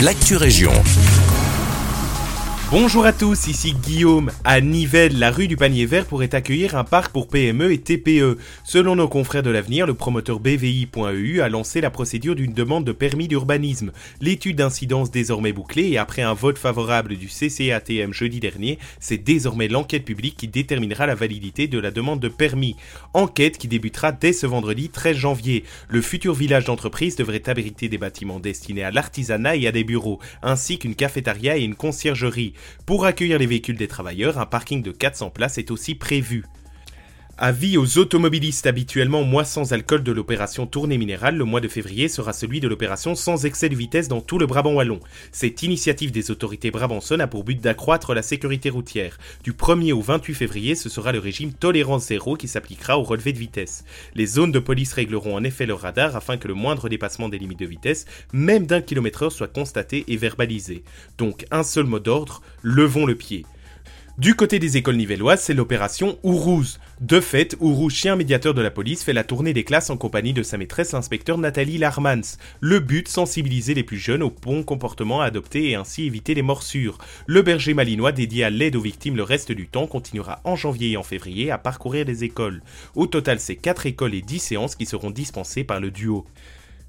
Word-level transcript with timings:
l'actu 0.00 0.36
région. 0.36 0.72
Bonjour 2.72 3.06
à 3.06 3.12
tous, 3.12 3.46
ici 3.46 3.74
Guillaume. 3.74 4.32
À 4.42 4.60
Nivelles, 4.60 5.20
la 5.20 5.30
rue 5.30 5.46
du 5.46 5.56
Panier 5.56 5.86
Vert 5.86 6.04
pourrait 6.04 6.34
accueillir 6.34 6.74
un 6.74 6.82
parc 6.82 7.12
pour 7.12 7.28
PME 7.28 7.70
et 7.70 7.78
TPE. 7.78 8.38
Selon 8.64 8.96
nos 8.96 9.06
confrères 9.06 9.44
de 9.44 9.50
l'avenir, 9.50 9.86
le 9.86 9.94
promoteur 9.94 10.40
BVI.eu 10.40 11.40
a 11.40 11.48
lancé 11.48 11.80
la 11.80 11.90
procédure 11.90 12.34
d'une 12.34 12.52
demande 12.52 12.84
de 12.84 12.90
permis 12.90 13.28
d'urbanisme. 13.28 13.92
L'étude 14.20 14.56
d'incidence 14.56 15.12
désormais 15.12 15.52
bouclée 15.52 15.90
et 15.90 15.98
après 15.98 16.22
un 16.22 16.34
vote 16.34 16.58
favorable 16.58 17.14
du 17.14 17.28
CCATM 17.28 18.12
jeudi 18.12 18.40
dernier, 18.40 18.80
c'est 18.98 19.16
désormais 19.16 19.68
l'enquête 19.68 20.04
publique 20.04 20.36
qui 20.36 20.48
déterminera 20.48 21.06
la 21.06 21.14
validité 21.14 21.68
de 21.68 21.78
la 21.78 21.92
demande 21.92 22.18
de 22.18 22.28
permis. 22.28 22.74
Enquête 23.14 23.58
qui 23.58 23.68
débutera 23.68 24.10
dès 24.10 24.32
ce 24.32 24.44
vendredi 24.44 24.88
13 24.88 25.16
janvier. 25.16 25.62
Le 25.88 26.02
futur 26.02 26.34
village 26.34 26.64
d'entreprise 26.64 27.14
devrait 27.14 27.48
abriter 27.48 27.88
des 27.88 27.98
bâtiments 27.98 28.40
destinés 28.40 28.82
à 28.82 28.90
l'artisanat 28.90 29.54
et 29.54 29.68
à 29.68 29.72
des 29.72 29.84
bureaux, 29.84 30.18
ainsi 30.42 30.80
qu'une 30.80 30.96
cafétéria 30.96 31.56
et 31.56 31.62
une 31.62 31.76
conciergerie. 31.76 32.54
Pour 32.86 33.04
accueillir 33.04 33.38
les 33.38 33.46
véhicules 33.46 33.76
des 33.76 33.88
travailleurs, 33.88 34.38
un 34.38 34.46
parking 34.46 34.82
de 34.82 34.92
400 34.92 35.30
places 35.30 35.58
est 35.58 35.70
aussi 35.70 35.94
prévu. 35.94 36.44
Avis 37.38 37.76
aux 37.76 37.98
automobilistes 37.98 38.66
habituellement 38.66 39.22
mois 39.22 39.44
sans 39.44 39.74
alcool 39.74 40.02
de 40.02 40.10
l'opération 40.10 40.66
Tournée 40.66 40.96
Minérale, 40.96 41.36
le 41.36 41.44
mois 41.44 41.60
de 41.60 41.68
février 41.68 42.08
sera 42.08 42.32
celui 42.32 42.60
de 42.60 42.68
l'opération 42.68 43.14
sans 43.14 43.44
excès 43.44 43.68
de 43.68 43.74
vitesse 43.74 44.08
dans 44.08 44.22
tout 44.22 44.38
le 44.38 44.46
Brabant 44.46 44.72
wallon. 44.72 45.00
Cette 45.32 45.62
initiative 45.62 46.12
des 46.12 46.30
autorités 46.30 46.70
brabançonnes 46.70 47.20
a 47.20 47.26
pour 47.26 47.44
but 47.44 47.60
d'accroître 47.60 48.14
la 48.14 48.22
sécurité 48.22 48.70
routière. 48.70 49.18
Du 49.44 49.52
1er 49.52 49.92
au 49.92 50.00
28 50.00 50.32
février, 50.32 50.74
ce 50.74 50.88
sera 50.88 51.12
le 51.12 51.18
régime 51.18 51.52
tolérance 51.52 52.06
zéro 52.06 52.36
qui 52.36 52.48
s'appliquera 52.48 52.98
au 52.98 53.02
relevé 53.02 53.34
de 53.34 53.38
vitesse. 53.38 53.84
Les 54.14 54.24
zones 54.24 54.52
de 54.52 54.58
police 54.58 54.94
régleront 54.94 55.36
en 55.36 55.44
effet 55.44 55.66
leur 55.66 55.80
radar 55.80 56.16
afin 56.16 56.38
que 56.38 56.48
le 56.48 56.54
moindre 56.54 56.88
dépassement 56.88 57.28
des 57.28 57.38
limites 57.38 57.60
de 57.60 57.66
vitesse, 57.66 58.06
même 58.32 58.64
d'un 58.64 58.80
kilomètre 58.80 59.24
heure, 59.24 59.32
soit 59.32 59.52
constaté 59.52 60.06
et 60.08 60.16
verbalisé. 60.16 60.84
Donc 61.18 61.44
un 61.50 61.64
seul 61.64 61.84
mot 61.84 62.00
d'ordre, 62.00 62.40
levons 62.62 63.04
le 63.04 63.14
pied. 63.14 63.44
Du 64.18 64.34
côté 64.34 64.58
des 64.58 64.78
écoles 64.78 64.96
nivelloises, 64.96 65.42
c'est 65.42 65.52
l'opération 65.52 66.18
Ourouz. 66.22 66.80
De 67.02 67.20
fait, 67.20 67.54
Ourouz, 67.60 67.92
chien 67.92 68.16
médiateur 68.16 68.54
de 68.54 68.62
la 68.62 68.70
police, 68.70 69.04
fait 69.04 69.12
la 69.12 69.24
tournée 69.24 69.52
des 69.52 69.62
classes 69.62 69.90
en 69.90 69.98
compagnie 69.98 70.32
de 70.32 70.42
sa 70.42 70.56
maîtresse 70.56 70.92
l'inspecteur 70.92 71.36
Nathalie 71.36 71.76
Larmans. 71.76 72.38
Le 72.60 72.80
but, 72.80 73.08
sensibiliser 73.08 73.74
les 73.74 73.82
plus 73.82 73.98
jeunes 73.98 74.22
au 74.22 74.30
bon 74.30 74.62
comportement 74.62 75.20
à 75.20 75.26
adopter 75.26 75.68
et 75.68 75.74
ainsi 75.74 76.06
éviter 76.06 76.32
les 76.32 76.40
morsures. 76.40 76.96
Le 77.26 77.42
berger 77.42 77.74
malinois 77.74 78.12
dédié 78.12 78.44
à 78.44 78.48
l'aide 78.48 78.76
aux 78.76 78.80
victimes 78.80 79.16
le 79.16 79.22
reste 79.22 79.52
du 79.52 79.68
temps 79.68 79.86
continuera 79.86 80.40
en 80.44 80.56
janvier 80.56 80.92
et 80.92 80.96
en 80.96 81.02
février 81.02 81.50
à 81.50 81.58
parcourir 81.58 82.06
les 82.06 82.24
écoles. 82.24 82.62
Au 82.94 83.06
total, 83.06 83.38
c'est 83.38 83.56
4 83.56 83.84
écoles 83.84 84.14
et 84.14 84.22
10 84.22 84.38
séances 84.38 84.76
qui 84.76 84.86
seront 84.86 85.10
dispensées 85.10 85.64
par 85.64 85.78
le 85.78 85.90
duo. 85.90 86.24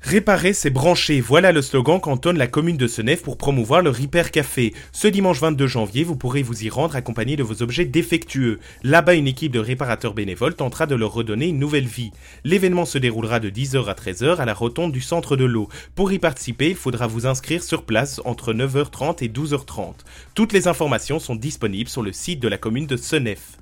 Réparer, 0.02 0.54
c'est 0.54 0.70
brancher. 0.70 1.20
Voilà 1.20 1.52
le 1.52 1.62
slogan 1.62 2.00
qu'entonne 2.00 2.38
la 2.38 2.48
commune 2.48 2.78
de 2.78 2.88
Senef 2.88 3.24
pour 3.24 3.36
promouvoir 3.36 3.82
le 3.82 3.90
Repair 3.90 4.32
Café. 4.32 4.74
Ce 4.92 5.08
dimanche 5.08 5.42
22 5.42 5.68
janvier, 5.68 6.04
vous 6.04 6.16
pourrez 6.16 6.44
vous 6.44 6.64
y 6.64 6.70
rendre 6.70 6.96
accompagné 6.96 7.36
de 7.36 7.44
vos 7.44 7.62
objets 7.64 7.84
défectueux. 7.84 8.60
Là-bas, 8.84 9.16
une 9.16 9.28
équipe 9.28 9.52
de 9.52 9.60
réparateurs 9.60 10.14
bénévoles 10.14 10.56
tentera 10.56 10.86
de 10.86 10.96
leur 10.96 11.12
redonner 11.12 11.48
une 11.48 11.60
nouvelle 11.60 11.88
vie. 11.88 12.12
L'événement 12.44 12.86
se 12.86 13.00
déroulera 13.00 13.40
de 13.40 13.50
10h 13.50 13.88
à 13.88 13.94
13h 13.96 14.38
à 14.38 14.46
la 14.46 14.54
rotonde 14.54 14.92
du 14.92 15.02
centre 15.02 15.36
de 15.36 15.46
l'eau. 15.46 15.68
Pour 15.96 16.14
y 16.14 16.20
participer, 16.20 16.70
il 16.70 16.76
faudra 16.76 17.08
vous 17.08 17.26
inscrire 17.26 17.64
sur 17.64 17.84
place 17.84 18.22
entre 18.24 18.54
9h30 18.54 19.24
et 19.24 19.30
12h30. 19.30 19.96
Toutes 20.36 20.54
les 20.54 20.68
informations 20.68 21.20
sont 21.20 21.36
disponibles 21.36 21.90
sur 21.90 22.04
le 22.04 22.14
site 22.14 22.40
de 22.40 22.48
la 22.48 22.60
commune 22.60 22.88
de 22.88 22.98
Senef. 22.98 23.58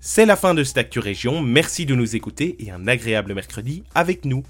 C'est 0.00 0.24
la 0.24 0.36
fin 0.36 0.54
de 0.54 0.64
cette 0.64 0.78
Actu 0.78 1.00
Région, 1.00 1.42
merci 1.42 1.84
de 1.84 1.94
nous 1.94 2.16
écouter 2.16 2.56
et 2.60 2.70
un 2.70 2.86
agréable 2.88 3.34
mercredi 3.34 3.82
avec 3.94 4.24
nous. 4.24 4.44